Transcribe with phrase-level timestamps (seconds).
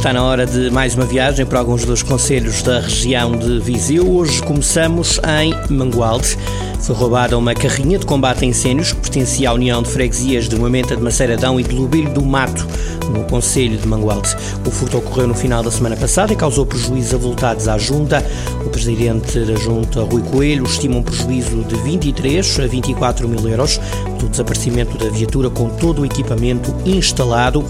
[0.00, 4.10] Está na hora de mais uma viagem para alguns dos conselhos da região de Viseu.
[4.10, 6.38] Hoje começamos em Mangualde.
[6.80, 10.56] Foi roubada uma carrinha de combate a incêndios que pertencia à União de Freguesias de
[10.56, 12.66] Moimenta de Maceiradão e de Lubilho do Mato,
[13.12, 14.34] no Conselho de Mangualde.
[14.66, 18.24] O furto ocorreu no final da semana passada e causou prejuízos avultados à Junta.
[18.64, 23.78] O presidente da Junta, Rui Coelho, estima um prejuízo de 23 a 24 mil euros
[24.18, 27.62] do desaparecimento da viatura com todo o equipamento instalado.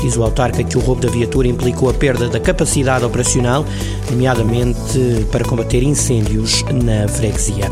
[0.00, 3.64] Diz o autarca que o roubo da viatura implicou a perda da capacidade operacional,
[4.10, 7.70] nomeadamente para combater incêndios na freguesia.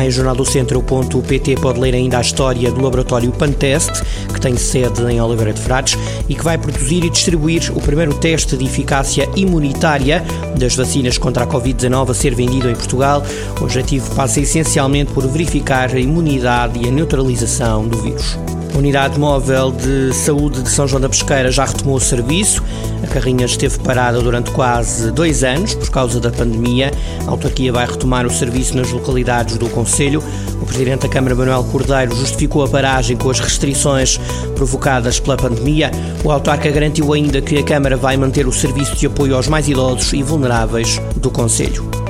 [0.00, 3.90] Em Jornal do Centro.pt pode ler ainda a história do laboratório Pantest,
[4.32, 8.14] que tem sede em Oliveira de Frades e que vai produzir e distribuir o primeiro
[8.14, 10.24] teste de eficácia imunitária
[10.58, 13.22] das vacinas contra a Covid-19 a ser vendido em Portugal.
[13.60, 18.38] O objetivo passa essencialmente por verificar a imunidade e a neutralização do vírus.
[18.76, 22.62] A Unidade Móvel de Saúde de São João da Pesqueira já retomou o serviço.
[23.02, 26.92] A carrinha esteve parada durante quase dois anos por causa da pandemia.
[27.26, 30.22] A autarquia vai retomar o serviço nas localidades do Conselho.
[30.60, 34.20] O Presidente da Câmara, Manuel Cordeiro, justificou a paragem com as restrições
[34.54, 35.90] provocadas pela pandemia.
[36.22, 39.66] O autarca garantiu ainda que a Câmara vai manter o serviço de apoio aos mais
[39.66, 42.05] idosos e vulneráveis do Conselho.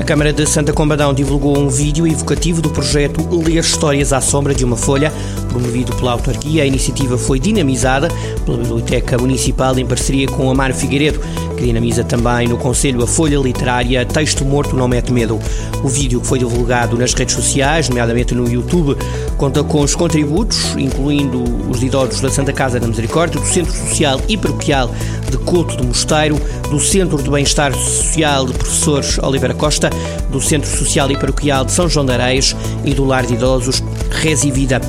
[0.00, 4.54] A Câmara de Santa Combadão divulgou um vídeo evocativo do projeto Ler Histórias à Sombra
[4.54, 5.12] de uma Folha,
[5.50, 6.62] promovido pela autarquia.
[6.62, 8.08] A iniciativa foi dinamizada
[8.46, 11.20] pela Biblioteca Municipal em parceria com Amaro Figueiredo,
[11.54, 15.38] que dinamiza também no Conselho a Folha Literária Texto Morto Não Mete Medo.
[15.84, 18.96] O vídeo que foi divulgado nas redes sociais, nomeadamente no YouTube,
[19.36, 24.18] conta com os contributos, incluindo os idosos da Santa Casa da Misericórdia, do Centro Social
[24.26, 24.90] e Paroquial
[25.30, 26.40] de Couto do Mosteiro,
[26.70, 29.89] do Centro de Bem-Estar Social de Professores Oliveira Costa,
[30.30, 33.82] do Centro Social e Paroquial de São João de Areias e do Lar de Idosos
[34.10, 34.80] Resi Vida.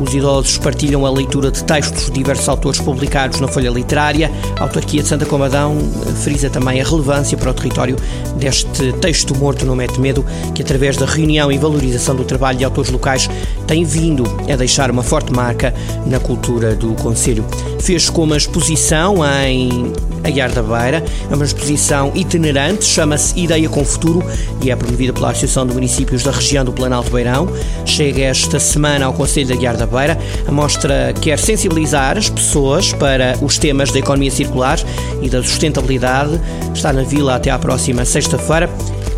[0.00, 4.30] Os idosos partilham a leitura de textos de diversos autores publicados na Folha Literária.
[4.58, 5.76] A autarquia de Santa Comadão
[6.22, 7.96] frisa também a relevância para o território
[8.36, 12.64] deste texto morto no Mete Medo, que através da reunião e valorização do trabalho de
[12.64, 13.28] autores locais
[13.66, 15.74] tem vindo a deixar uma forte marca
[16.06, 17.44] na cultura do Conselho.
[17.78, 19.16] Fez com uma exposição
[19.46, 19.92] em
[20.24, 24.22] Aguiar da Beira, é uma exposição itinerante, chama-se Ideia com Futuro
[24.62, 27.48] e é promovida pela Associação de Municípios da região do Planalto Beirão.
[27.84, 30.18] Chega esta semana ao Conselho de Aguiar da Beira.
[30.46, 34.78] A mostra quer sensibilizar as pessoas para os temas da economia circular
[35.22, 36.40] e da sustentabilidade.
[36.74, 38.70] Está na vila até à próxima sexta-feira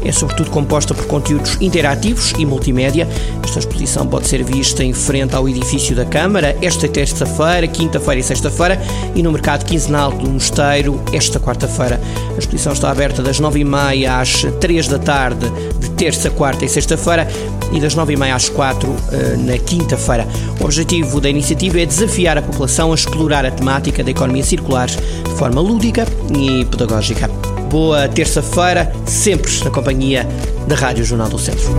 [0.05, 3.09] é sobretudo composta por conteúdos interativos e multimédia.
[3.43, 8.23] Esta exposição pode ser vista em frente ao edifício da Câmara esta terça-feira, quinta-feira e
[8.23, 8.81] sexta-feira
[9.15, 12.01] e no mercado quinzenal do Mosteiro esta quarta-feira.
[12.35, 16.65] A exposição está aberta das nove e meia às três da tarde de terça, quarta
[16.65, 17.29] e sexta-feira
[17.73, 20.27] e das nove e meia às quatro eh, na quinta-feira.
[20.61, 24.89] O objetivo da iniciativa é desafiar a população a explorar a temática da economia circular
[24.89, 27.52] de forma lúdica e pedagógica.
[27.73, 30.29] Boa terça-feira, sempre na companhia
[30.69, 31.75] da Rádio Jornal do Centro.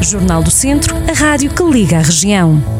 [0.00, 2.79] Jornal do Centro, a rádio que liga a região.